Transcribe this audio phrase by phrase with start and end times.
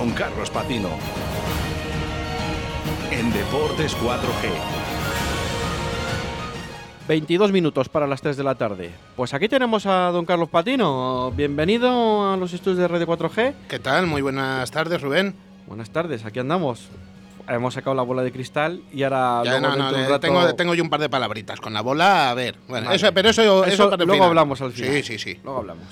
[0.00, 0.88] con Carlos Patino.
[3.10, 4.48] En Deportes 4G.
[7.06, 8.92] 22 minutos para las 3 de la tarde.
[9.14, 11.30] Pues aquí tenemos a don Carlos Patino.
[11.36, 13.52] Bienvenido a los estudios de Red 4G.
[13.68, 14.06] ¿Qué tal?
[14.06, 15.34] Muy buenas tardes, Rubén.
[15.66, 16.88] Buenas tardes, aquí andamos.
[17.46, 19.42] Hemos sacado la bola de cristal y ahora.
[19.44, 22.30] Ya, luego no, no, rato- tengo, tengo yo un par de palabritas con la bola.
[22.30, 22.96] A ver, bueno, Vale.
[22.96, 24.28] eso, pero eso, eso, Eso para el luego final.
[24.30, 24.92] hablamos al final.
[24.94, 25.38] Sí, sí, sí.
[25.44, 25.84] Luego hablamos.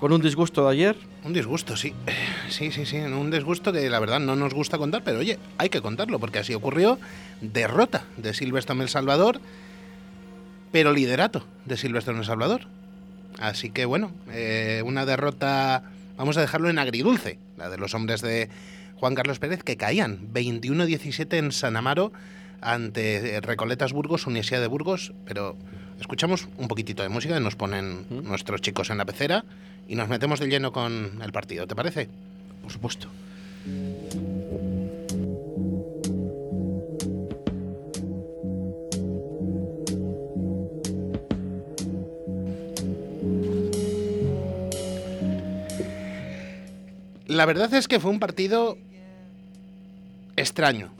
[0.00, 0.96] Con un disgusto de ayer.
[1.24, 1.92] Un disgusto, sí.
[2.48, 2.96] Sí, sí, sí.
[2.96, 6.38] Un disgusto que la verdad no nos gusta contar, pero oye, hay que contarlo porque
[6.38, 6.98] así ocurrió.
[7.42, 9.40] Derrota de Silvestre en El Salvador,
[10.72, 12.62] pero liderato de Silvestre en El Salvador.
[13.38, 15.84] Así que bueno, eh, una derrota,
[16.16, 18.48] vamos a dejarlo en agridulce, la de los hombres de
[18.96, 22.12] Juan Carlos Pérez que caían 21-17 en San Amaro
[22.60, 25.56] ante eh, Recoletas Burgos, Universidad de Burgos, pero
[26.00, 29.44] escuchamos un poquitito de música y nos ponen nuestros chicos en la pecera
[29.90, 32.08] y nos metemos de lleno con el partido, ¿te parece?
[32.62, 33.08] Por supuesto.
[47.26, 48.78] La verdad es que fue un partido
[50.36, 50.92] extraño.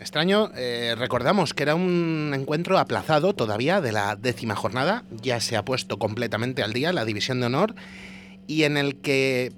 [0.00, 5.56] Extraño, eh, recordamos que era un encuentro aplazado todavía de la décima jornada, ya se
[5.56, 7.76] ha puesto completamente al día la división de honor,
[8.46, 9.52] y en el que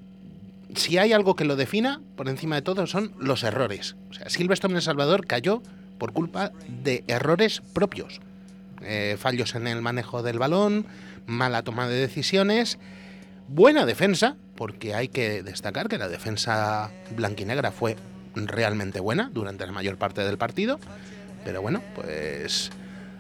[0.75, 3.97] si hay algo que lo defina, por encima de todo, son los errores.
[4.11, 5.63] O sea, El Salvador cayó
[5.99, 8.21] por culpa de errores propios.
[8.83, 10.87] Eh, fallos en el manejo del balón,
[11.27, 12.79] mala toma de decisiones,
[13.49, 17.97] buena defensa, porque hay que destacar que la defensa blanquinegra fue
[18.35, 20.79] realmente buena durante la mayor parte del partido.
[21.45, 22.71] Pero bueno, pues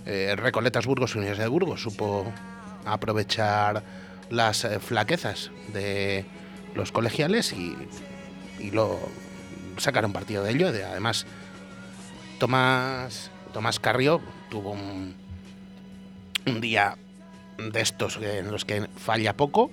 [0.06, 2.32] eh, Recoletas Burgos y Universidad de Burgos supo
[2.84, 3.82] aprovechar
[4.30, 6.24] las eh, flaquezas de
[6.74, 7.76] los colegiales y,
[8.72, 8.98] lo
[9.76, 10.72] sacaron partido de ello.
[10.72, 11.26] De- además,
[12.38, 14.20] Tomás, Tomás Carrió
[14.50, 15.14] tuvo un,
[16.46, 16.96] un día
[17.58, 19.70] de estos en los que falla poco,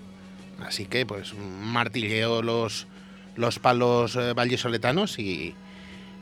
[0.65, 2.87] así que pues martilleó los,
[3.35, 5.55] los palos eh, vallisoletanos y,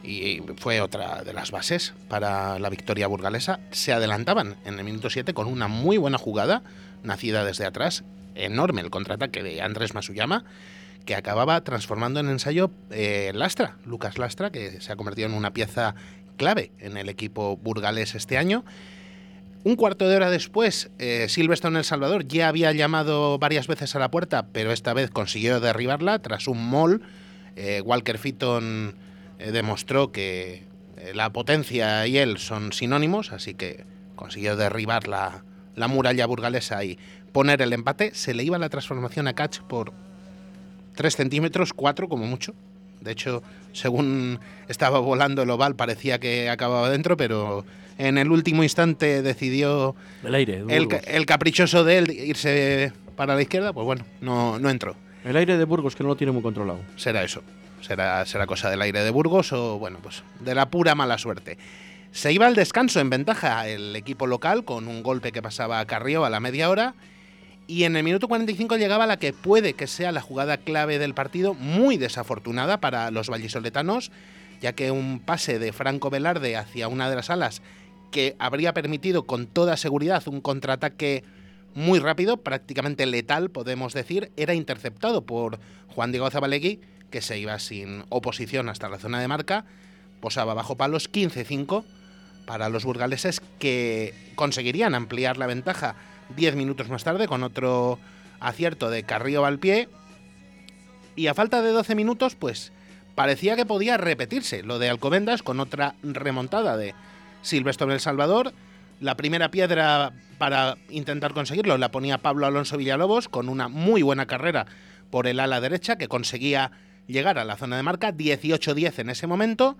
[0.04, 3.60] y fue otra de las bases para la victoria burgalesa.
[3.72, 6.62] Se adelantaban en el minuto 7 con una muy buena jugada,
[7.04, 8.04] nacida desde atrás,
[8.36, 10.44] enorme el contraataque de Andrés Masuyama,
[11.06, 15.54] que acababa transformando en ensayo eh, Lastra, Lucas Lastra, que se ha convertido en una
[15.54, 15.96] pieza
[16.38, 18.64] clave en el equipo burgalés este año.
[19.66, 24.00] Un cuarto de hora después, eh, Silverstone El Salvador ya había llamado varias veces a
[24.00, 27.02] la puerta, pero esta vez consiguió derribarla tras un mall.
[27.58, 28.96] Eh, Walker Fitton
[29.38, 30.64] eh, demostró que
[31.14, 33.86] la potencia y él son sinónimos, así que
[34.16, 35.44] consiguió derribar la,
[35.76, 36.98] la muralla burgalesa y
[37.32, 38.12] poner el empate.
[38.14, 39.94] Se le iba la transformación a Catch por
[40.96, 42.54] 3 centímetros, 4 como mucho.
[43.02, 43.42] De hecho,
[43.72, 47.66] según estaba volando el oval, parecía que acababa dentro, pero
[47.98, 50.64] en el último instante decidió El aire.
[50.68, 53.74] el, el caprichoso de él irse para la izquierda.
[53.74, 54.96] Pues bueno, no, no entró.
[55.24, 56.80] El aire de Burgos que no lo tiene muy controlado.
[56.96, 57.42] Será eso.
[57.82, 61.58] Será, será cosa del aire de Burgos o, bueno, pues de la pura mala suerte.
[62.12, 65.86] Se iba al descanso en ventaja el equipo local con un golpe que pasaba a
[65.86, 66.96] Carrillo a la media hora.
[67.69, 71.13] Y en el minuto 45 llegaba la que puede que sea la jugada clave del
[71.13, 74.12] partido, muy desafortunada para los vallisoletanos,
[74.59, 77.62] ya que un pase de Franco Velarde hacia una de las alas
[78.09, 81.24] que habría permitido con toda seguridad un contraataque
[81.75, 85.59] muy rápido, prácticamente letal, podemos decir, era interceptado por
[85.90, 86.80] Juan Diego Zabalegui,
[87.12, 89.66] que se iba sin oposición hasta la zona de marca,
[90.22, 91.84] posaba bajo palos 15-5
[92.47, 95.96] para los burgaleses que conseguirían ampliar la ventaja
[96.36, 98.00] 10 minutos más tarde con otro
[98.40, 99.90] acierto de Carrillo al pie.
[101.16, 102.72] Y a falta de 12 minutos, pues
[103.16, 106.96] parecía que podía repetirse lo de Alcobendas con otra remontada de
[107.42, 108.54] Silvestre El Salvador.
[109.00, 114.25] La primera piedra para intentar conseguirlo la ponía Pablo Alonso Villalobos con una muy buena
[114.25, 114.66] carrera
[115.10, 116.72] por el ala derecha que conseguía
[117.08, 119.78] llegar a la zona de marca 18-10 en ese momento.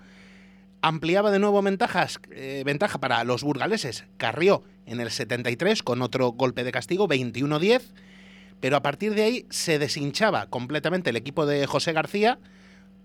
[0.82, 4.06] Ampliaba de nuevo ventajas, eh, ventaja para los burgaleses.
[4.18, 7.82] Carrió en el 73 con otro golpe de castigo 21-10.
[8.60, 12.40] Pero a partir de ahí se deshinchaba completamente el equipo de José García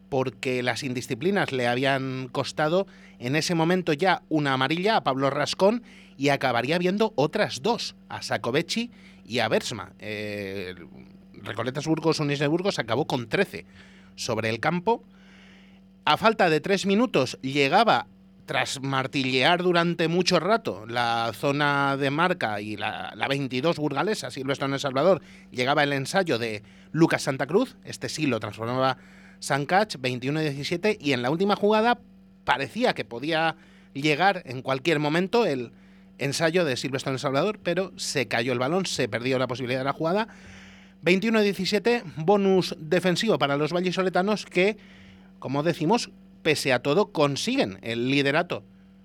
[0.09, 2.87] porque las indisciplinas le habían costado
[3.19, 5.83] en ese momento ya una amarilla a Pablo Rascón
[6.17, 8.91] y acabaría viendo otras dos, a Sacovecchi
[9.27, 9.93] y a Bersma.
[9.99, 10.75] Eh,
[11.43, 13.67] Recoletas Burgos, Unis de Burgos acabó con 13
[14.15, 15.03] sobre el campo.
[16.05, 18.07] A falta de tres minutos llegaba,
[18.47, 24.67] tras martillear durante mucho rato la zona de marca y la, la 22 burgalesa, Silvestre
[24.67, 26.63] en El Salvador, llegaba el ensayo de
[26.93, 28.99] Lucas Santa Cruz, este sí lo transformaba
[29.41, 31.99] Sancach 21-17 y en la última jugada
[32.45, 33.57] parecía que podía
[33.95, 35.73] llegar en cualquier momento el
[36.19, 39.93] ensayo de Silvestre Salvador, pero se cayó el balón, se perdió la posibilidad de la
[39.93, 40.29] jugada.
[41.05, 44.77] 21-17, bonus defensivo para los vallisoletanos que,
[45.39, 46.11] como decimos,
[46.45, 48.63] pese a todo consiguen el liderato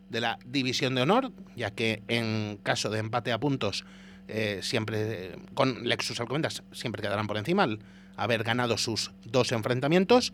[0.10, 3.86] de la división de honor, ya que en caso de empate a puntos
[4.28, 7.80] eh, siempre con Lexus Alcobendas siempre quedarán por encima al
[8.16, 10.34] haber ganado sus dos enfrentamientos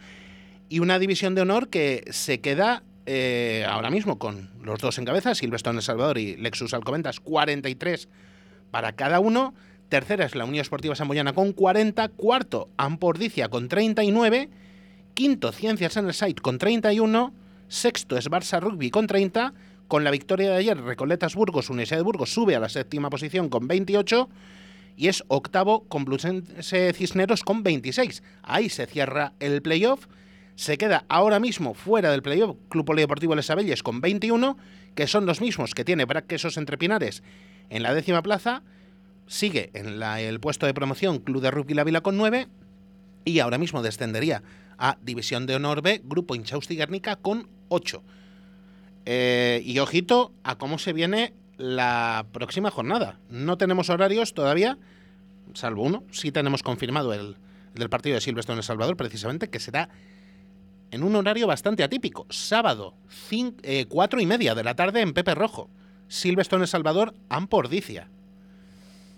[0.68, 5.06] y una división de honor que se queda eh, ahora mismo con los dos en
[5.06, 8.10] cabeza, Silverstone El Salvador y Lexus Alcobendas, 43
[8.72, 9.54] para cada uno.
[9.90, 12.10] Tercera es la Unión Esportiva Samboyana con 40.
[12.10, 14.50] Cuarto, Ampordicia con 39.
[15.15, 17.33] Quinto, Ciencias en el Site con 31.
[17.69, 19.53] Sexto es Barça Rugby con 30.
[19.88, 23.47] Con la victoria de ayer, Recoletas Burgos, Universidad de Burgos sube a la séptima posición
[23.47, 24.27] con 28
[24.97, 28.23] y es octavo Complutense Cisneros con 26.
[28.44, 30.07] Ahí se cierra el playoff.
[30.56, 34.57] Se queda ahora mismo fuera del playoff Club Polideportivo Les Abelles con 21,
[34.95, 37.23] que son los mismos que tiene Brac Quesos Entre Pinares
[37.69, 38.63] en la décima plaza.
[39.27, 42.50] Sigue en el puesto de promoción Club de Rugby La Vila con 9
[43.25, 44.44] y ahora mismo descendería
[44.77, 48.04] a División de Honor B, Grupo Inchausti Guernica con 8.
[49.06, 53.19] Eh, y ojito a cómo se viene la próxima jornada.
[53.30, 54.77] No tenemos horarios todavía,
[55.54, 56.04] salvo uno.
[56.12, 57.38] Sí tenemos confirmado el,
[57.74, 59.89] del partido de Silvestre en El Salvador, precisamente, que será
[60.92, 62.25] en un horario bastante atípico.
[62.30, 62.95] Sábado,
[63.30, 65.69] 4 eh, y media de la tarde en Pepe Rojo.
[66.07, 68.10] Silvestre en El Salvador, Ampordicia.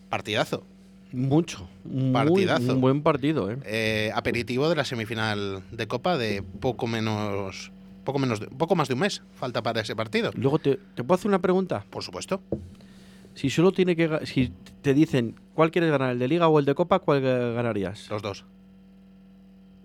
[0.10, 0.64] Partidazo.
[1.12, 1.68] Mucho.
[2.12, 2.74] Partidazo.
[2.74, 3.58] un buen partido, ¿eh?
[3.66, 4.12] ¿eh?
[4.14, 7.72] Aperitivo de la semifinal de Copa de poco menos
[8.04, 10.32] poco, menos poco más de un mes falta para ese partido.
[10.36, 11.86] Luego, te, puedo hacer una pregunta?
[11.90, 12.42] Por supuesto.
[13.36, 14.26] Si solo tiene que.
[14.26, 14.52] Si
[14.82, 18.10] te dicen cuál quieres ganar, el de Liga o el de Copa, ¿cuál ganarías?
[18.10, 18.46] Los dos.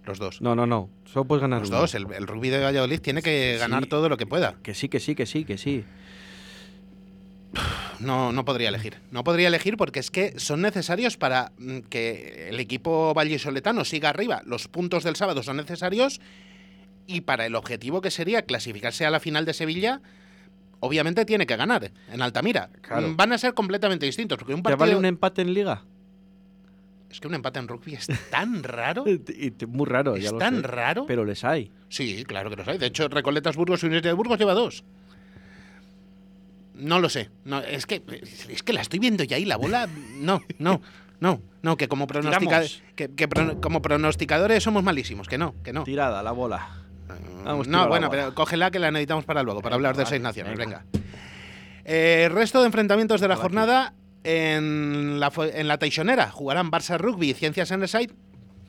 [0.05, 0.41] Los dos.
[0.41, 0.89] No, no, no.
[1.05, 1.95] Solo puedes ganar Los dos.
[1.95, 4.57] El, rugby de Valladolid tiene que ganar todo lo que pueda.
[4.63, 5.85] Que sí, que sí, que sí, que sí.
[8.03, 8.99] No, no podría elegir.
[9.11, 14.11] No podría elegir porque es que son necesarios para mm, que el equipo vallisoletano siga
[14.11, 14.43] arriba.
[14.45, 16.21] Los puntos del sábado son necesarios
[17.07, 20.01] y para el objetivo que sería clasificarse a la final de Sevilla,
[20.81, 22.71] obviamente tiene que ganar en Altamira.
[23.17, 24.39] Van a ser completamente distintos.
[24.39, 24.79] Porque un partido...
[24.79, 25.85] ¿Te vale un empate en liga?
[27.11, 29.05] Es que un empate en rugby es tan raro.
[29.69, 31.05] Muy raro, Es tan raro.
[31.07, 31.71] Pero les hay.
[31.89, 32.79] Sí, claro que los hay.
[32.79, 34.83] De hecho, Recoletas Burgos y Universidad de Burgos lleva dos.
[36.75, 37.31] No lo sé.
[37.45, 38.03] No, es que
[38.49, 39.89] es que la estoy viendo ya ahí la bola.
[40.17, 40.81] No, no,
[41.21, 43.29] no, no, que como que,
[43.61, 45.85] como pronosticadores somos malísimos, que no, que no.
[45.85, 46.83] Tirada la bola
[47.67, 50.57] no, bueno, pero cógela que la necesitamos para luego, para hablar de seis naciones.
[50.57, 50.85] Venga.
[51.85, 56.31] Eh, resto de enfrentamientos de la jornada en la, en la Teixonera.
[56.31, 58.15] Jugarán Barça Rugby y Ciencias en el Site.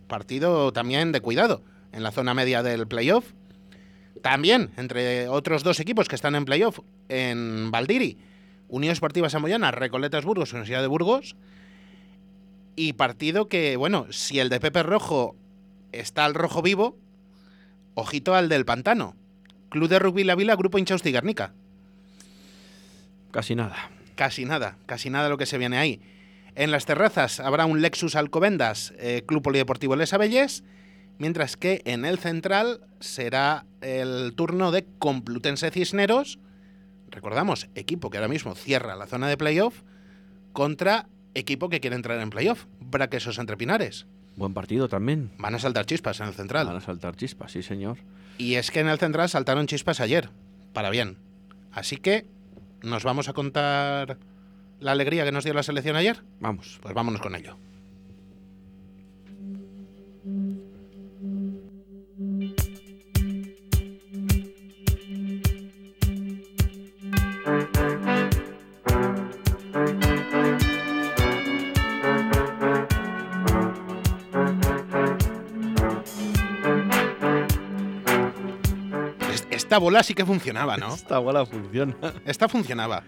[0.07, 1.61] Partido también de cuidado
[1.91, 3.33] en la zona media del playoff.
[4.23, 6.79] También, entre otros dos equipos que están en playoff,
[7.09, 8.17] en Valdiri,
[8.69, 11.35] Unión Esportiva Samoyana, Recoletas Burgos, Universidad de Burgos.
[12.77, 15.35] Y partido que, bueno, si el de Pepe Rojo
[15.91, 16.97] está al rojo vivo,
[17.95, 19.15] Ojito al del Pantano.
[19.67, 21.53] Club de Rugby La Vila, Grupo Inchausti Garnica.
[23.31, 23.91] Casi nada.
[24.15, 26.01] Casi nada, casi nada lo que se viene ahí.
[26.55, 30.63] En las terrazas habrá un Lexus Alcobendas, eh, Club Polideportivo Les Abelles,
[31.17, 36.39] mientras que en el central será el turno de Complutense Cisneros,
[37.09, 39.81] recordamos, equipo que ahora mismo cierra la zona de playoff,
[40.51, 44.05] contra equipo que quiere entrar en playoff, Braquesos Entre Pinares.
[44.35, 45.31] Buen partido también.
[45.37, 46.65] Van a saltar chispas en el central.
[46.67, 47.97] Van a saltar chispas, sí, señor.
[48.37, 50.29] Y es que en el central saltaron chispas ayer,
[50.73, 51.17] para bien.
[51.71, 52.25] Así que,
[52.81, 54.17] ¿nos vamos a contar
[54.79, 56.23] la alegría que nos dio la selección ayer?
[56.39, 56.79] Vamos.
[56.81, 57.57] Pues vámonos con ello.
[79.73, 80.93] Esta bola sí que funcionaba, ¿no?
[80.93, 81.95] Esta bola funciona.
[82.27, 83.01] Esta funcionaba.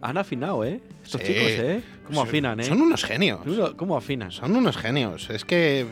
[0.00, 0.80] Han afinado, ¿eh?
[1.02, 1.82] Estos chicos, ¿eh?
[2.06, 2.62] ¿Cómo afinan, eh?
[2.62, 3.40] Son unos genios.
[3.76, 4.30] ¿Cómo afinan?
[4.30, 5.28] Son unos genios.
[5.28, 5.88] Es que.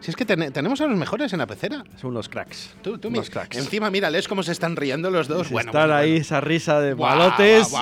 [0.00, 1.84] Si es que tenemos a los mejores en la pecera.
[1.98, 2.74] Son unos cracks.
[2.82, 3.56] Tú, tú unos cracks.
[3.56, 5.48] Encima, mírales cómo se están riendo los dos.
[5.48, 7.72] bueno, están ahí esa risa de malotes.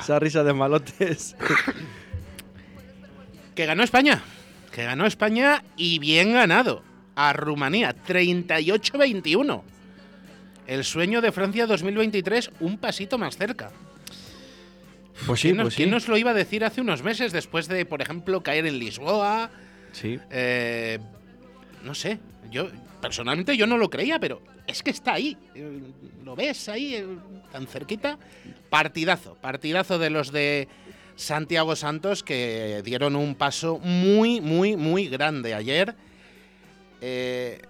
[0.00, 1.34] esa risa de malotes.
[3.56, 4.22] que ganó España.
[4.70, 6.84] Que ganó España y bien ganado.
[7.16, 9.73] A Rumanía, 38-21
[10.66, 13.70] el sueño de Francia 2023 un pasito más cerca.
[15.26, 17.68] Pues sí, ¿Quién, nos, pues ¿quién nos lo iba a decir hace unos meses después
[17.68, 19.50] de, por ejemplo, caer en Lisboa?
[19.92, 20.18] Sí.
[20.30, 20.98] Eh,
[21.84, 22.18] no sé,
[22.50, 22.68] yo
[23.00, 25.36] personalmente yo no lo creía, pero es que está ahí.
[25.54, 25.80] Eh,
[26.24, 27.06] ¿Lo ves ahí, eh,
[27.52, 28.18] tan cerquita?
[28.70, 30.68] Partidazo, partidazo de los de
[31.16, 35.94] Santiago Santos que dieron un paso muy, muy, muy grande ayer.
[37.00, 37.60] Eh,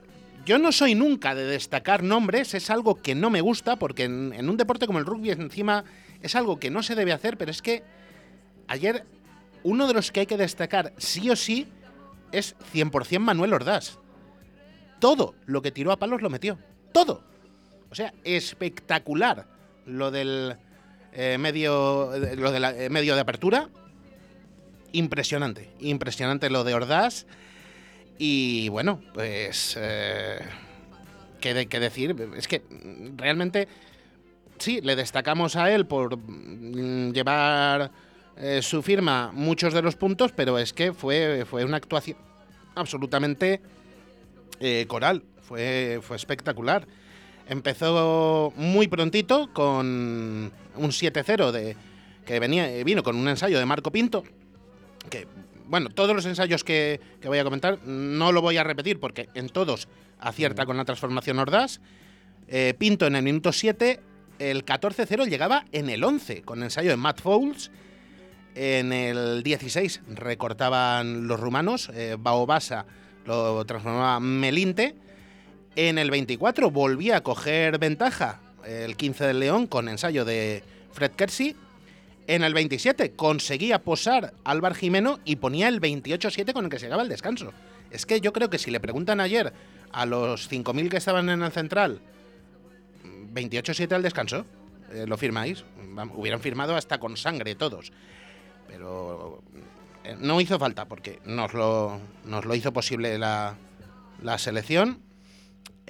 [0.44, 4.48] yo no soy nunca de destacar nombres, es algo que no me gusta, porque en,
[4.48, 5.84] un deporte como el rugby encima
[6.20, 7.82] es algo que no se debe hacer, pero es que
[8.68, 9.04] ayer
[9.62, 11.66] uno de los que hay que destacar sí o sí
[12.32, 13.98] es 100% Manuel Ordaz.
[15.00, 16.58] Todo lo que tiró a palos lo metió.
[16.92, 17.22] Todo.
[17.90, 19.46] O sea, espectacular
[19.86, 20.56] lo del
[21.12, 23.68] eh, medio, lo de eh, medio de apertura.
[24.92, 25.70] Impresionante.
[25.80, 27.26] Impresionante lo de Ordaz.
[28.18, 29.76] Y bueno, pues...
[29.80, 30.38] Eh,
[31.40, 32.14] ¿qué, de, ¿Qué decir?
[32.37, 32.62] Es que
[33.16, 33.68] realmente...
[34.59, 37.90] Sí, le destacamos a él por mm, llevar
[38.37, 42.16] eh, su firma muchos de los puntos, pero es que fue, fue una actuación
[42.76, 43.61] absolutamente
[44.61, 46.87] eh, coral, fue, fue espectacular.
[47.49, 51.76] Empezó muy prontito con un 7-0 de
[52.25, 54.23] que venía, vino con un ensayo de Marco Pinto,
[55.11, 55.26] que
[55.66, 59.49] bueno, todos los ensayos que, voy a comentar no lo voy a repetir porque en
[59.49, 61.80] todos acierta con la transformación Ordaz.
[62.49, 64.00] Eh, Pinto en el minuto 7,
[64.38, 67.71] el 14-0 llegaba en el 11 con ensayo de Matt Fowles
[68.54, 72.87] en el 16 recortaban los rumanos, eh, Baobasa
[73.26, 74.94] lo transformaba Melinte.
[75.76, 81.12] En el 24 volvía a coger ventaja el 15 del León con ensayo de Fred
[81.12, 81.56] Kersey.
[82.26, 86.87] En el 27 conseguía posar Álvar Jimeno y ponía el 28-7 con el que se
[86.87, 87.52] llegaba el descanso.
[87.90, 89.52] Es que yo creo que si le preguntan ayer
[89.93, 92.00] a los 5.000 que estaban en el central,
[93.33, 94.47] 28-7 al descanso,
[94.93, 95.64] eh, ¿lo firmáis?
[96.14, 97.93] Hubieran firmado hasta con sangre todos
[98.66, 99.43] pero
[100.04, 103.57] eh, no hizo falta porque nos lo, nos lo hizo posible la,
[104.38, 105.00] selección.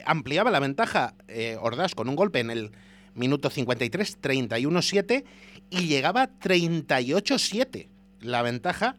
[0.05, 2.73] Ampliaba la ventaja eh, Ordaz con un golpe en el
[3.15, 5.25] minuto 53, 31-7
[5.71, 7.89] y llegaba 38-7
[8.21, 8.97] la ventaja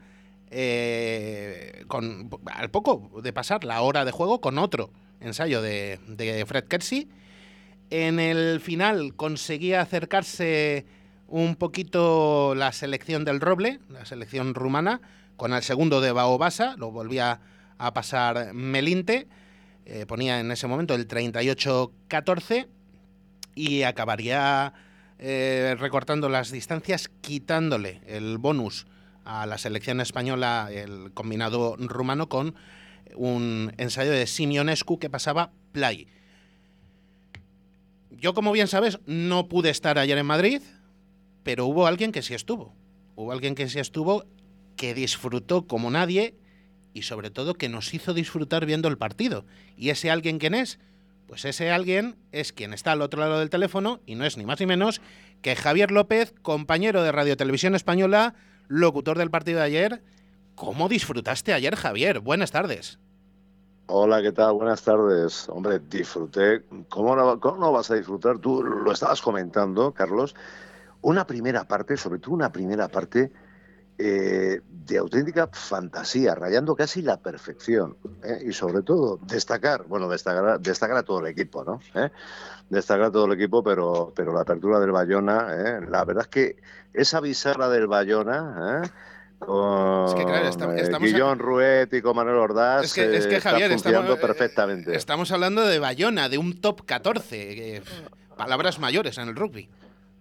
[0.52, 6.46] eh, con, al poco de pasar la hora de juego con otro ensayo de, de
[6.46, 7.10] Fred Kersey.
[7.90, 10.86] En el final conseguía acercarse
[11.28, 15.02] un poquito la selección del Roble, la selección rumana,
[15.38, 17.42] con el segundo de Baobasa, lo volvía
[17.78, 19.28] a pasar Melinte,
[19.86, 22.68] eh, ponía en ese momento el 38-14
[23.56, 24.74] y acabaría
[25.18, 28.86] eh, recortando las distancias, quitándole el bonus
[29.24, 32.56] a la selección española, el combinado rumano, con
[33.16, 36.08] un ensayo de Simionescu que pasaba play.
[38.12, 40.62] Yo, como bien sabes, no pude estar ayer en Madrid,
[41.44, 42.74] pero hubo alguien que sí estuvo.
[43.16, 44.26] Hubo alguien que sí estuvo,
[44.76, 46.36] que disfrutó como nadie
[46.94, 49.46] y sobre todo que nos hizo disfrutar viendo el partido.
[49.78, 50.80] ¿Y ese alguien quién es?
[51.28, 54.46] Pues ese alguien es quien está al otro lado del teléfono y no es ni
[54.46, 55.02] más ni menos
[55.42, 58.36] que Javier López, compañero de Radio Televisión Española,
[58.68, 60.04] locutor del partido de ayer.
[60.56, 62.20] ¿Cómo disfrutaste ayer, Javier?
[62.20, 63.00] Buenas tardes.
[63.88, 64.54] Hola, ¿qué tal?
[64.54, 65.48] Buenas tardes.
[65.50, 66.64] Hombre, disfruté.
[66.90, 68.40] ¿Cómo no, cómo no vas a disfrutar?
[68.40, 70.36] Tú lo estabas comentando, Carlos
[71.06, 73.32] una primera parte, sobre todo una primera parte
[73.98, 77.96] eh, de auténtica fantasía, rayando casi la perfección.
[78.24, 78.44] ¿eh?
[78.46, 81.80] Y sobre todo, destacar, bueno, destacar, destacar a todo el equipo, ¿no?
[81.96, 82.10] ¿Eh?
[82.70, 86.58] Destacar a todo el equipo, pero, pero la apertura del Bayona, la verdad es que
[86.94, 88.84] esa bisagra del Bayona,
[89.40, 92.86] con es que, claro, estamos, Guillón Ruet y con Manuel Ordaz.
[92.86, 94.96] Es que, es que Javier, está estamos, perfectamente.
[94.96, 97.82] Estamos hablando de Bayona, de un top 14.
[98.38, 99.70] palabras mayores en el rugby.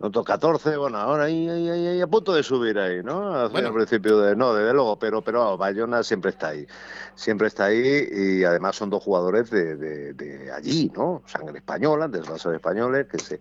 [0.00, 3.32] Noto 14, bueno, ahora ahí, ahí, ahí, a punto de subir ahí, ¿no?
[3.32, 6.66] Al principio de, no, desde luego, pero, pero Bayona siempre está ahí,
[7.14, 11.22] siempre está ahí y además son dos jugadores de, de, allí, ¿no?
[11.26, 13.40] Sangre española, desvasos españoles que se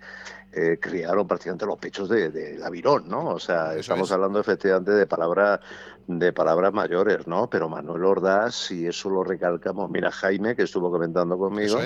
[0.53, 3.29] eh, criaron prácticamente los pechos de, de Avirón, ¿no?
[3.29, 5.59] O sea, estamos hablando efectivamente de palabras
[6.07, 7.49] de palabras mayores, ¿no?
[7.49, 11.79] Pero Manuel Ordaz, y eso lo recalcamos, mira Jaime, que estuvo comentando conmigo,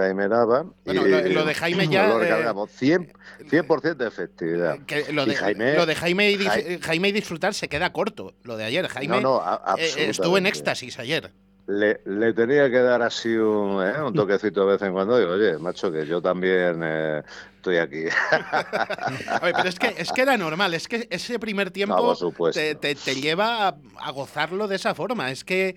[0.00, 0.66] Jaime Nava.
[0.84, 2.08] Bueno, lo, de Jaime ya.
[2.08, 3.12] Lo recargamos, 100%,
[3.48, 4.78] 100 de efectividad.
[5.12, 8.34] lo, de, Jaime, lo de Jaime y, Jaime y disfrutar se queda corto.
[8.42, 11.32] Lo de ayer, Jaime no, no, eh, estuvo en éxtasis ayer.
[11.66, 14.02] Le, le, tenía que dar así un, ¿eh?
[14.02, 15.18] un, toquecito de vez en cuando.
[15.18, 17.22] Digo, oye, macho, que yo también eh,
[17.56, 18.04] estoy aquí.
[19.40, 22.14] pero es que, es que era normal, es que ese primer tiempo
[22.52, 25.30] te, te, te, lleva a, gozarlo de esa forma.
[25.30, 25.74] Es que,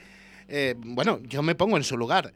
[0.49, 2.33] eh, bueno, yo me pongo en su lugar.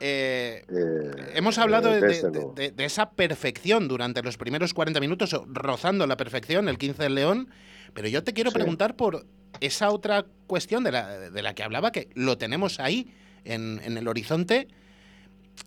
[0.00, 6.68] Eh, eh, hemos hablado de, esa perfección durante los primeros 40 minutos, rozando la perfección,
[6.68, 7.48] el 15 del León,
[7.94, 9.26] pero yo te quiero preguntar por
[9.60, 13.12] esa otra cuestión de la, de la que hablaba, que lo tenemos ahí,
[13.44, 14.68] en, el horizonte.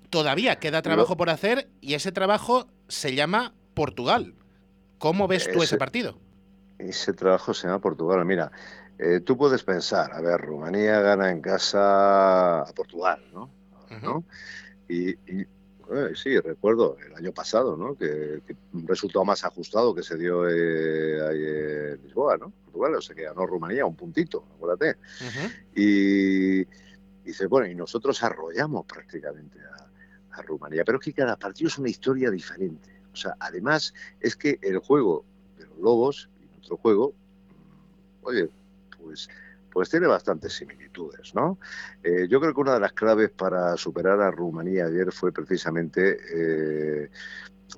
[0.09, 4.35] Todavía queda trabajo por hacer y ese trabajo se llama Portugal.
[4.97, 6.17] ¿Cómo ves tú ese partido?
[6.77, 8.23] Ese trabajo se llama Portugal.
[8.25, 8.51] Mira,
[8.99, 13.49] eh, tú puedes pensar, a ver, Rumanía gana en casa a Portugal, ¿no?
[14.87, 17.97] Y, eh, sí, recuerdo el año pasado, ¿no?
[17.97, 18.41] Que,
[18.73, 22.51] un resultado más ajustado que se dio eh, ahí en Lisboa, ¿no?
[22.65, 24.97] Portugal, o sea que ganó Rumanía un puntito, acuérdate.
[25.75, 26.65] Y
[27.25, 31.77] dice, bueno, y nosotros arrollamos prácticamente a, a Rumanía, pero es que cada partido es
[31.77, 33.01] una historia diferente.
[33.13, 35.25] O sea, además es que el juego
[35.57, 38.49] de los Lobos y nuestro juego, mm, oye,
[39.01, 39.29] pues,
[39.71, 41.33] pues tiene bastantes similitudes.
[41.33, 41.59] ¿no?
[42.03, 46.17] Eh, yo creo que una de las claves para superar a Rumanía ayer fue precisamente
[46.33, 47.09] eh,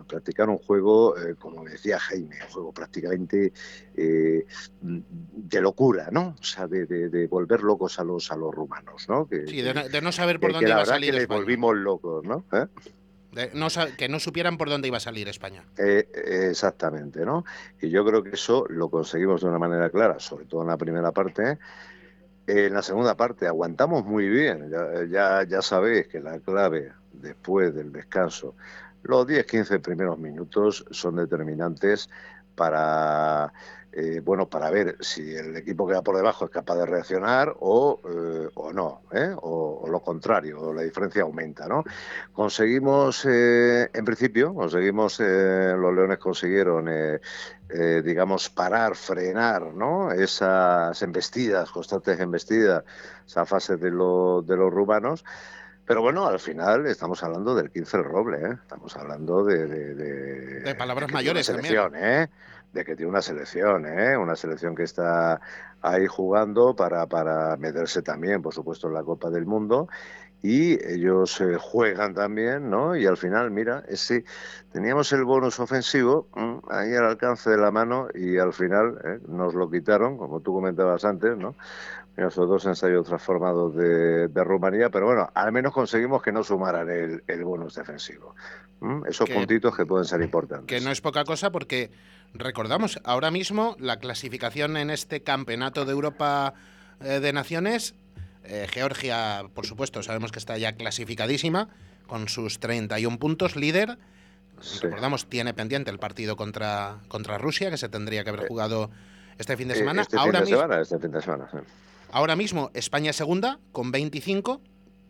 [0.07, 3.53] practicar un juego, eh, como decía Jaime, un juego prácticamente
[3.93, 6.35] de locura, ¿no?
[6.39, 9.27] O sea, de, volver locos a los a los rumanos, ¿no?
[9.29, 11.11] sí, de no, saber por dónde iba a salir.
[11.11, 12.43] Que les volvimos locos, ¿no?
[13.97, 15.63] Que no supieran por dónde iba a salir España.
[15.77, 16.07] Eh,
[16.49, 17.45] exactamente, ¿no?
[17.81, 20.77] Y yo creo que eso lo conseguimos de una manera clara, sobre todo en la
[20.77, 21.57] primera parte.
[22.45, 24.69] En la segunda parte aguantamos muy bien,
[25.09, 28.55] ya, ya, sabéis que la clave después del descanso,
[29.03, 32.09] los 10-15 primeros minutos son determinantes
[32.55, 33.53] para
[33.95, 37.55] eh, bueno, para ver si el equipo que va por debajo es capaz de reaccionar
[37.59, 39.35] o, eh, o no, ¿eh?
[39.39, 41.83] o, lo contrario, o la diferencia aumenta, ¿no?
[42.31, 46.89] Conseguimos, en principio, conseguimos, los Leones consiguieron,
[48.03, 50.11] digamos, parar, frenar, ¿no?
[50.11, 52.83] Esas embestidas, constantes embestidas,
[53.27, 55.23] esa fase de, de los rumanos.
[55.85, 58.53] Pero bueno, al final estamos hablando del 15 el roble, ¿eh?
[58.53, 59.67] estamos hablando de...
[59.67, 61.91] De, palabras mayores también.
[61.95, 62.27] ¿eh?
[62.73, 64.17] de que tiene una selección, ¿eh?
[64.17, 65.39] una selección que está
[65.81, 69.87] ahí jugando para, para meterse también, por supuesto, en la Copa del Mundo.
[70.43, 72.97] Y ellos eh, juegan también, ¿no?
[72.97, 74.25] Y al final, mira, ese,
[74.73, 79.19] teníamos el bonus ofensivo mm, ahí al alcance de la mano y al final ¿eh?
[79.29, 81.55] nos lo quitaron, como tú comentabas antes, ¿no?
[82.17, 86.89] Esos dos ensayos transformados de, de, Rumanía, pero bueno, al menos conseguimos que no sumaran
[86.89, 88.35] el, el bonus defensivo.
[89.07, 90.67] Esos puntitos que pueden ser importantes.
[90.67, 91.89] Que no es poca cosa porque
[92.33, 96.53] recordamos, ahora mismo la clasificación en este campeonato de Europa
[96.99, 97.95] eh, de Naciones,
[98.43, 101.69] eh, Georgia, por supuesto, sabemos que está ya clasificadísima
[102.07, 103.97] con sus 31 puntos, líder.
[104.81, 108.91] Recordamos, tiene pendiente el partido contra, contra Rusia, que se tendría que haber eh, jugado
[109.37, 110.03] este fin de semana.
[110.03, 111.49] Este ahora fin de mismo, semana, este fin de semana.
[112.11, 114.61] Ahora mismo España segunda con 25,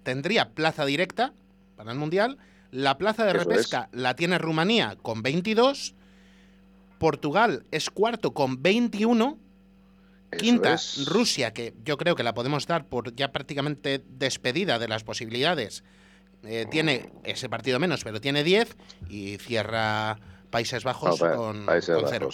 [0.03, 1.33] tendría plaza directa
[1.75, 2.37] para el Mundial.
[2.71, 5.95] La plaza de repesca la tiene Rumanía con 22.
[6.97, 9.37] Portugal es cuarto con 21.
[10.37, 15.03] Quinta, Rusia, que yo creo que la podemos dar por ya prácticamente despedida de las
[15.03, 15.83] posibilidades.
[16.43, 18.75] Eh, tiene ese partido menos, pero tiene 10
[19.09, 20.19] y cierra
[20.49, 22.29] Países Bajos con, cero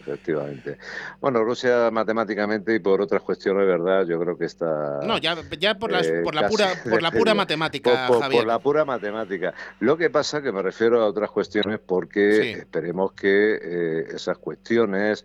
[0.00, 0.78] efectivamente.
[1.20, 4.06] Bueno, Rusia matemáticamente y por otras cuestiones, ¿verdad?
[4.06, 5.00] Yo creo que está...
[5.04, 8.58] No, ya, ya por, las, por, la pura, por la pura matemática, por, por, la
[8.58, 9.54] pura matemática.
[9.80, 15.24] Lo que pasa que me refiero a otras cuestiones porque esperemos que eh, esas cuestiones...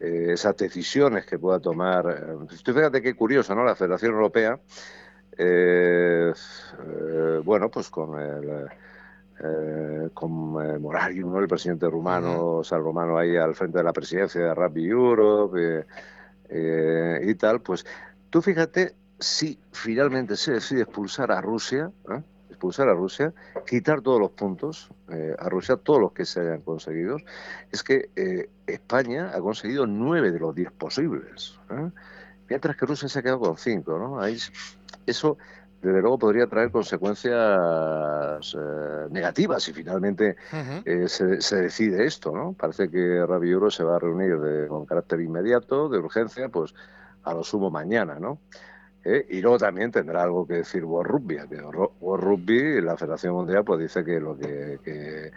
[0.00, 2.06] Eh, esas decisiones que pueda tomar.
[2.50, 3.64] Eh, fíjate qué curioso, ¿no?
[3.64, 4.58] La Federación Europea,
[7.44, 8.68] bueno, pues con el,
[9.42, 11.38] eh, con eh, ¿no?
[11.38, 15.86] el presidente rumano, San Romano ahí al frente de la presidencia de Rugby Europe
[16.50, 17.86] eh, y tal, pues
[18.28, 21.90] tú fíjate si finalmente se decide expulsar a Rusia,
[22.60, 23.32] expulsar a Rusia,
[23.66, 24.90] quitar todos los puntos
[25.38, 27.16] a Rusia, todos los que se hayan conseguido,
[27.72, 31.58] es que España ha conseguido nueve de los diez posibles,
[32.48, 34.20] mientras que Rusia se ha quedado con cinco, ¿no?
[34.20, 34.38] Ahí,
[35.06, 35.38] eso
[35.82, 40.36] desde luego podría traer consecuencias eh, negativas si finalmente
[40.84, 42.52] eh, se, decide esto, ¿no?
[42.52, 46.74] Parece que Rabiuro se va a reunir de, con carácter inmediato, de urgencia, pues
[47.22, 48.38] a lo sumo mañana, ¿no?
[49.04, 53.34] Eh, y luego también tendrá algo que decir World Rugby, que World Rugby, la Federación
[53.34, 55.32] Mundial, pues dice que lo que,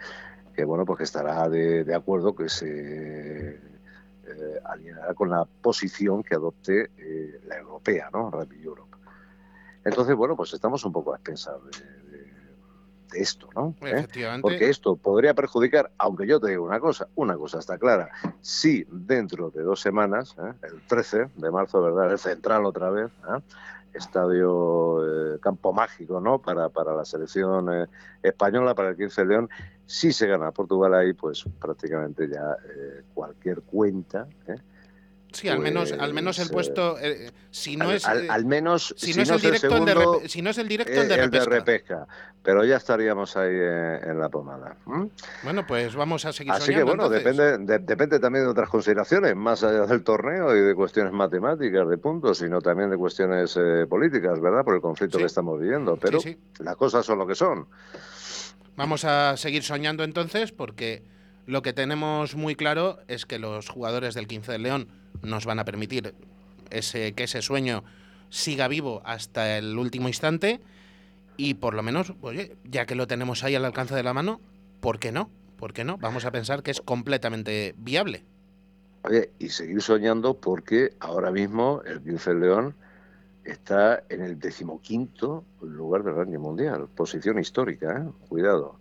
[0.54, 3.58] que, bueno, pues que estará de, de acuerdo que se
[4.64, 6.90] alineará con la posición que adopte
[7.46, 8.30] la europea, ¿no?
[8.30, 8.96] Rugby Europe.
[9.84, 12.13] Entonces, bueno, pues estamos un poco a expensar de,
[13.14, 13.74] esto, ¿no?
[13.82, 14.06] ¿Eh?
[14.40, 18.86] Porque esto podría perjudicar, aunque yo te digo una cosa, una cosa está clara, si
[18.90, 20.52] dentro de dos semanas, ¿eh?
[20.62, 22.12] el 13 de marzo, ¿verdad?
[22.12, 23.40] El central otra vez, ¿eh?
[23.92, 26.40] estadio campo mágico, ¿no?
[26.40, 27.88] Para, para la selección
[28.22, 29.50] española, para el 15 León,
[29.86, 32.56] si se gana Portugal ahí, pues prácticamente ya
[33.14, 34.26] cualquier cuenta
[35.34, 38.44] Sí, al menos, al menos el pues, puesto, eh, si no al, es, al- al
[38.44, 39.84] menos si no es el directo, el
[40.22, 41.50] de si no es el directo, el de repesca.
[41.50, 42.06] repesca.
[42.42, 44.76] Pero ya estaríamos ahí eh, en la pomada.
[45.42, 47.24] Bueno, pues vamos a seguir Así que bueno, entonces.
[47.36, 51.88] depende, de- depende también de otras consideraciones, más allá del torneo y de cuestiones matemáticas,
[51.88, 54.62] de puntos, sino también de cuestiones eh, políticas, ¿verdad?
[54.64, 55.22] Por el conflicto Sí.
[55.22, 55.96] que estamos viviendo.
[55.96, 56.38] Pero sí.
[56.60, 57.66] las cosas son lo que son.
[58.76, 61.02] Vamos a seguir soñando entonces porque
[61.46, 64.88] lo que tenemos muy claro es que los jugadores del 15 de León
[65.22, 66.14] nos van a permitir
[66.70, 67.84] ese, que ese sueño
[68.30, 70.60] siga vivo hasta el último instante
[71.36, 74.40] y por lo menos, oye, ya que lo tenemos ahí al alcance de la mano,
[74.80, 75.30] ¿por qué no?
[75.58, 75.98] ¿Por qué no?
[75.98, 78.24] Vamos a pensar que es completamente viable.
[79.38, 82.74] Y seguir soñando porque ahora mismo el 15 de León
[83.44, 86.88] está en el decimoquinto lugar del ranking mundial.
[86.94, 88.10] Posición histórica, ¿eh?
[88.28, 88.78] Cuidado.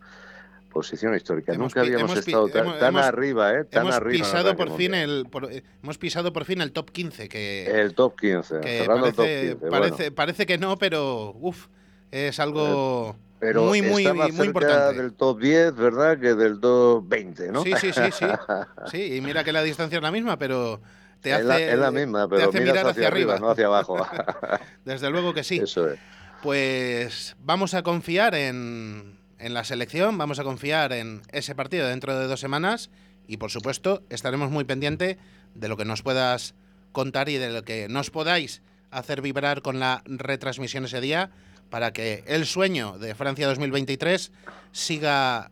[0.74, 1.54] Posición histórica.
[1.54, 3.64] Hemos Nunca habíamos hemos estado tan, hemos- tan arriba, ¿eh?
[3.66, 4.26] Tan hemos arriba.
[4.26, 7.94] pisado por fin el por- eh, hemos pisado por fin el top 15 que, El
[7.94, 8.60] top 15.
[8.62, 9.70] que cerrando el top parece, 15.
[9.70, 10.16] parece, bueno.
[10.16, 11.68] parece que no, pero uf,
[12.12, 15.02] es algo Pero muy, muy, está más muy cerca importante.
[15.02, 16.20] del top 10, ¿verdad?
[16.20, 17.64] Que del top 20, ¿no?
[17.64, 18.26] Sí, sí, sí, sí.
[18.92, 20.82] Sí, y mira que la distancia es la misma, pero
[21.22, 23.68] te hace, es, la, es la misma, te pero hace mirar hacia, arriba, no hacia
[23.68, 23.98] abajo.
[24.86, 25.60] Desde luego que sí.
[25.60, 26.00] Eso es.
[26.42, 32.18] Pues vamos a confiar en, en la selección, vamos a confiar en ese partido dentro
[32.18, 32.90] de dos semanas
[33.28, 35.18] y por supuesto estaremos muy pendiente
[35.54, 36.56] de lo que nos puedas
[36.94, 41.32] contar y de lo que nos podáis hacer vibrar con la retransmisión ese día
[41.70, 44.32] para que el sueño de Francia 2023
[44.72, 45.52] siga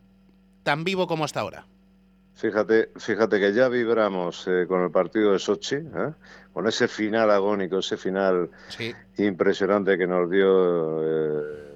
[0.62, 1.66] tan vivo como hasta ahora.
[2.34, 6.12] Fíjate, fíjate que ya vibramos eh, con el partido de Sochi, ¿eh?
[6.52, 11.71] con ese final agónico, ese final Sí, impresionante que nos dio, eh,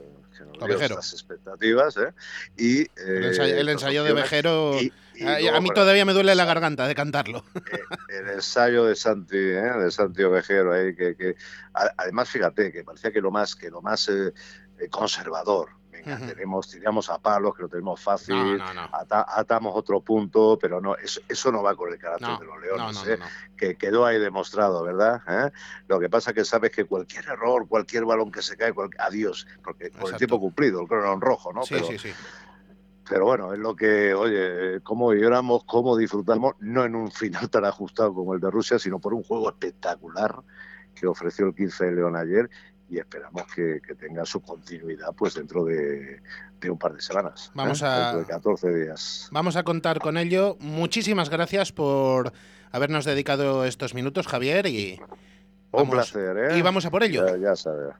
[0.81, 1.97] estas expectativas.
[1.97, 2.13] ¿eh?
[2.57, 4.13] Y, eh, el ensayo, el estas ensayo de.
[4.13, 4.81] Vejero...
[4.81, 7.43] Y- y a, luego, a mí todavía me duele la garganta de cantarlo.
[8.11, 9.63] el ensayo de Santi, ¿eh?
[9.63, 11.37] de Santi Ovejero ahí, que, que
[11.73, 14.35] además fíjate que parecía que lo más, que lo más eh,
[14.79, 15.71] eh, conservador.
[16.27, 18.89] Tenemos, tiramos a palos, que lo tenemos fácil, No, no, no.
[18.93, 22.61] ata- atamos otro punto, pero no, eso, eso no va con el carácter de los
[22.61, 23.19] leones, ¿eh?
[23.57, 25.21] que quedó ahí demostrado, ¿verdad?
[25.29, 25.51] ¿Eh?
[25.89, 29.47] Lo que pasa que sabes que cualquier error, cualquier balón que se cae, cual- adiós,
[29.65, 31.63] porque por el tiempo cumplido, el cronón rojo, ¿no?
[31.65, 32.13] Sí, pero, sí, sí.
[33.09, 37.65] pero bueno, es lo que, oye, cómo lloramos, cómo disfrutamos, no en un final tan
[37.65, 40.37] ajustado como el de Rusia, sino por un juego espectacular
[40.95, 42.49] que ofreció el 15 de León ayer
[42.89, 46.21] y esperamos que, que tenga su continuidad pues dentro de,
[46.61, 47.47] de un par de semanas.
[47.49, 47.51] ¿eh?
[47.55, 49.29] Vamos a- Dentro de 14 días.
[49.33, 50.57] Vamos a contar con ello.
[50.61, 52.33] Muchísimas gracias por
[52.73, 55.01] habernos dedicado estos minutos, Javier, y
[55.73, 56.59] Un Vamos- placer, ¿eh?
[56.59, 57.27] y vamos a por ello.
[57.27, 57.95] Ya, ya sabes.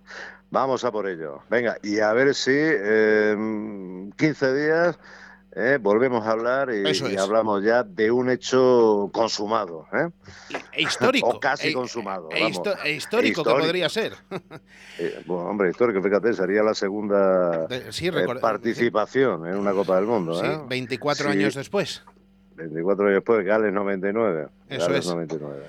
[0.51, 1.43] Vamos a por ello.
[1.51, 4.99] Venga, y a ver si en 15 días
[5.59, 7.21] eh, volvemos a hablar y, Eso y es.
[7.21, 9.87] hablamos ya de un hecho consumado.
[9.93, 10.11] ¿eh?
[10.73, 11.29] e histórico.
[11.37, 12.59] O casi E- consumado, e vamos.
[12.59, 13.67] histo- e histórico, que Histórico.
[13.67, 14.13] podría ser.
[14.99, 19.97] Eh, bueno, hombre, histórico, fíjate, sería la segunda De- sí, eh, participación en una Copa
[19.97, 20.41] del Mundo.
[20.41, 20.59] sí, ¿eh?
[20.69, 21.31] 24 Sí.
[21.39, 22.03] años después.
[22.55, 24.49] 24 años después, Gales 99.
[24.71, 25.07] Eso Gales es.
[25.07, 25.63] 99.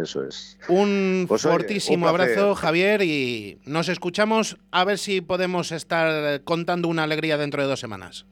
[0.00, 0.58] Eso es.
[0.68, 6.42] Un Pues, oye, fortísimo un abrazo, Javier, y nos escuchamos a ver si podemos estar
[6.44, 8.26] contando una alegría dentro de dos semanas.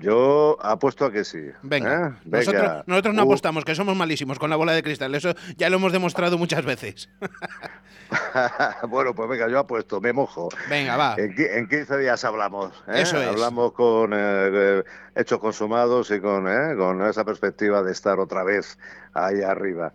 [0.00, 1.50] Yo apuesto a que sí.
[1.62, 2.20] Venga, ¿eh?
[2.24, 2.84] Nosotros, Venga.
[2.86, 5.14] nosotros no Uh, apostamos, que somos malísimos con la bola de cristal.
[5.14, 7.08] Eso ya lo hemos demostrado muchas veces.
[8.88, 10.48] bueno, pues venga, yo apuesto, me mojo.
[10.68, 11.14] Venga, va.
[11.18, 12.72] En, en 15 días hablamos.
[12.88, 13.02] ¿eh?
[13.02, 13.28] Eso es.
[13.28, 14.82] Hablamos con eh,
[15.14, 18.78] hechos consumados y con, eh, con esa perspectiva de estar otra vez
[19.14, 19.92] ahí arriba.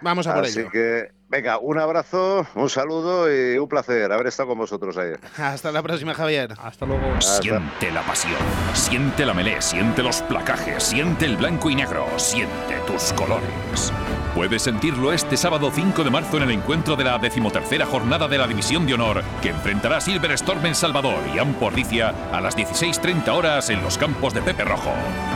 [0.00, 0.70] Vamos a por Así ello.
[0.70, 5.12] que, venga, un abrazo, un saludo y un placer haber estado con vosotros ahí.
[5.38, 6.54] Hasta la próxima, Javier.
[6.62, 7.20] Hasta luego.
[7.20, 8.36] Siente la pasión,
[8.74, 13.92] siente la melé, siente los placajes, siente el blanco y negro, siente tus colores.
[14.34, 18.38] Puedes sentirlo este sábado 5 de marzo en el encuentro de la decimotercera jornada de
[18.38, 22.56] la División de Honor, que enfrentará a Silver Storm en Salvador y Ampordicia a las
[22.56, 24.92] 16.30 horas en los campos de Pepe Rojo.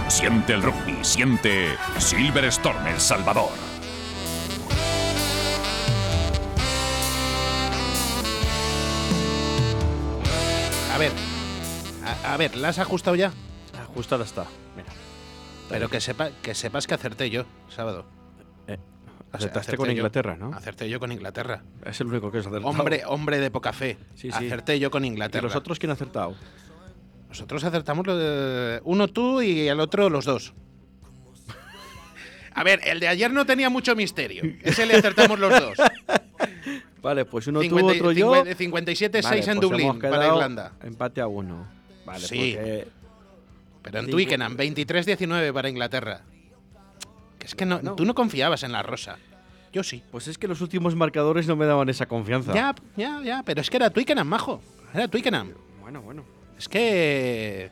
[0.09, 3.74] Siente el rugby, siente Silver Storm El Salvador.
[10.95, 11.13] A ver.
[12.05, 13.33] A, a ver, ¿la has ajustado ya?
[13.81, 14.45] Ajustada está.
[14.77, 14.89] Mira.
[15.69, 18.05] Pero que, sepa, que sepas que acerté yo, sábado.
[18.69, 18.79] Eh,
[19.33, 19.93] O sea, acertaste con yo.
[19.93, 20.53] Inglaterra, ¿no?
[20.55, 21.63] Acerté yo con Inglaterra.
[21.85, 22.69] Es el único que has acertado.
[22.69, 23.97] Hombre, hombre de poca fe.
[24.15, 24.47] Sí, sí.
[24.47, 25.45] Acerté yo con ¿Y Inglaterra.
[25.45, 26.35] los otros quién ha acertado?
[27.29, 30.55] Nosotros acertamos lo de- uno tú y el otro los dos.
[32.55, 34.43] A ver, el de ayer no tenía mucho misterio.
[34.63, 35.79] Ese le acertamos los dos.
[37.05, 38.33] Vale, pues uno tú, 50 otro yo.
[38.35, 40.73] 57-6 Vale, en pues Dublín para Irlanda.
[40.83, 41.69] Empate a uno.
[42.07, 42.55] Vale, Sí.
[42.57, 42.89] porque
[43.83, 46.23] Pero en Twickenham, 23-19 para Inglaterra.
[47.39, 47.95] Que es que no, No.
[47.95, 49.19] tú no confiabas en la rosa.
[49.73, 50.03] Yo sí.
[50.11, 52.55] Pues es que los últimos marcadores no me daban esa confianza.
[52.55, 54.63] Ya, ya, ya, pero es que era Twickenham, majo.
[54.95, 55.53] Era Twickenham.
[55.83, 56.25] Bueno, bueno.
[56.57, 57.71] Es que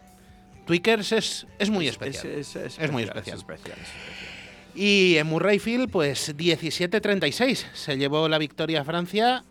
[0.67, 2.27] Twickers es, es muy especial.
[2.27, 3.79] Es, es- Es muy especial, especial.
[3.81, 4.32] es especial.
[4.75, 7.67] Y en Murrayfield, pues 17-36.
[7.75, 9.45] Se llevó la victoria a Francia.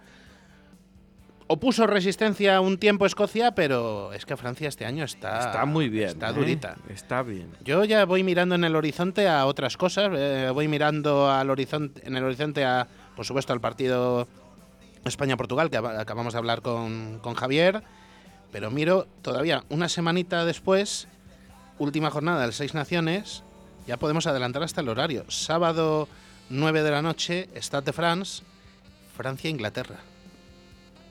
[1.47, 6.07] Opuso resistencia un tiempo Escocia, pero es que Francia este año está, Está muy bien.
[6.09, 6.33] Está ¿eh?
[6.33, 6.75] durita.
[6.89, 7.49] Está bien.
[7.65, 10.11] Yo ya voy mirando en el horizonte a otras cosas.
[10.15, 14.29] eh, voy mirando al horizonte, en el horizonte a, por supuesto, al partido
[15.03, 17.83] España-Portugal, que aba- acabamos de hablar con, con Javier.
[18.53, 21.09] Pero miro todavía una semanita después,
[21.79, 23.43] última jornada del Seis Naciones,
[23.91, 25.25] ya podemos adelantar hasta el horario.
[25.27, 26.07] Sábado
[26.49, 28.41] 9 de la noche, Stade de France,
[29.17, 29.97] Francia-Inglaterra.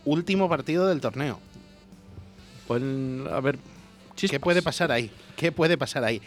[0.06, 1.38] Último partido del torneo.
[2.66, 2.82] Pues,
[3.30, 3.56] a ver.
[3.56, 4.40] ¿Qué chispas.
[4.40, 5.10] puede pasar ahí?
[5.36, 6.22] ¿Qué puede pasar ahí?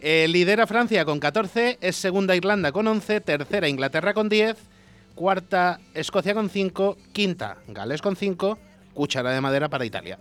[0.00, 4.56] Eh, lidera Francia con 14, es segunda Irlanda con 11, tercera Inglaterra con 10,
[5.16, 8.60] cuarta Escocia con 5, quinta Gales con 5,
[8.94, 10.20] cuchara de madera para Italia.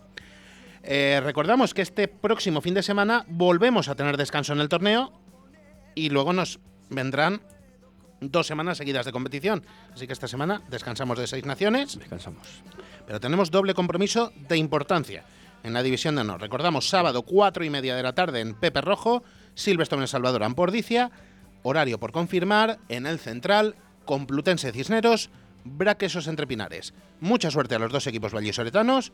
[0.82, 5.25] Eh, recordamos que este próximo fin de semana volvemos a tener descanso en el torneo
[5.96, 7.42] y luego nos vendrán
[8.22, 9.66] dos semanas seguidas de competición.
[9.94, 12.48] Así que esta semana descansamos de seis naciones Descansamos.
[13.06, 15.26] pero tenemos doble compromiso de importancia
[15.64, 16.42] en la división de honor.
[16.42, 19.24] Recordamos, sábado, cuatro y media de la tarde en Pepe Rojo,
[19.56, 21.12] Silverstone en Salvador, Ampordicia,
[21.64, 25.32] horario por confirmar, en el Central, Complutense Cisneros,
[25.64, 26.94] Braquesos entre Pinares.
[27.20, 29.12] Mucha suerte a los dos equipos vallisoletanos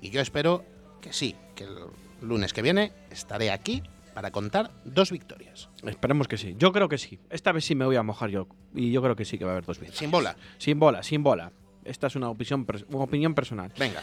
[0.00, 0.64] y yo espero
[1.00, 1.74] que sí, que el
[2.22, 3.82] lunes que viene estaré aquí
[4.18, 5.68] para contar dos victorias.
[5.86, 6.56] Esperemos que sí.
[6.58, 7.20] Yo creo que sí.
[7.30, 8.48] Esta vez sí me voy a mojar yo.
[8.74, 9.96] Y yo creo que sí que va a haber dos victorias.
[10.00, 10.34] Sin bola.
[10.58, 11.52] Sin bola, sin bola.
[11.84, 13.70] Esta es una opinión, pers- una opinión personal.
[13.78, 14.02] Venga,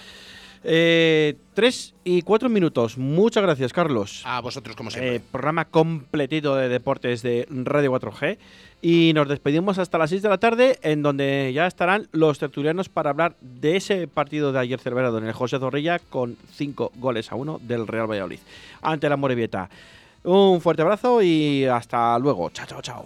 [0.68, 2.98] Eh, tres y cuatro minutos.
[2.98, 4.24] Muchas gracias, Carlos.
[4.26, 5.20] a vosotros como Eh, siempre.
[5.20, 8.40] programa completito de deportes de Radio 4G.
[8.82, 12.90] Y nos despedimos hasta las 6 de la tarde, en donde ya estarán los tertulianos
[12.90, 17.32] para hablar de ese partido de ayer celebrado en el José Zorrilla con 5 goles
[17.32, 18.40] a 1 del Real Valladolid
[18.82, 19.70] ante la Morevieta.
[20.26, 22.50] Un fuerte abrazo y hasta luego.
[22.50, 23.06] Chao, chao, chao.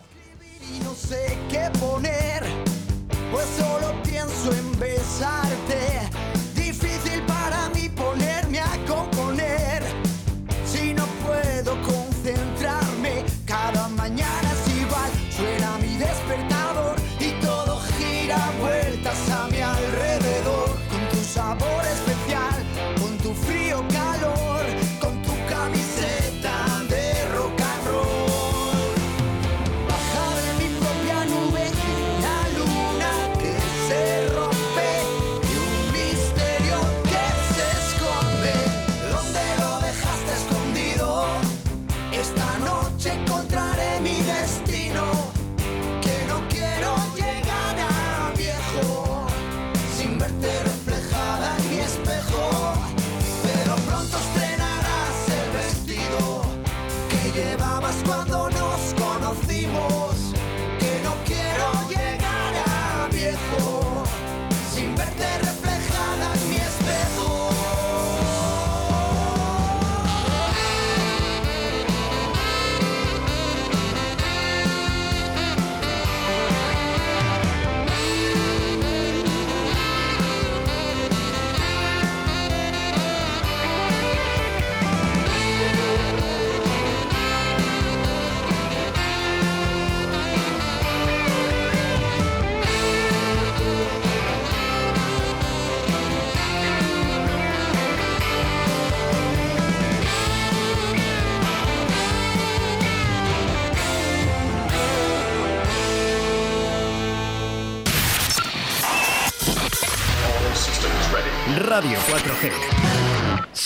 [63.20, 63.79] Viejo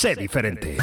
[0.04, 0.76] Sé diferente.